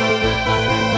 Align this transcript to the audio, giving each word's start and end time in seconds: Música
Música 0.00 0.89